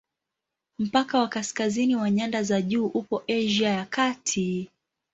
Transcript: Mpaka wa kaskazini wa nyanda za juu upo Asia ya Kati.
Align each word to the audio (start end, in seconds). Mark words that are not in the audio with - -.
Mpaka 0.79 1.19
wa 1.19 1.27
kaskazini 1.27 1.95
wa 1.95 2.09
nyanda 2.11 2.43
za 2.43 2.61
juu 2.61 2.85
upo 2.85 3.23
Asia 3.27 3.69
ya 3.69 3.85
Kati. 3.85 4.69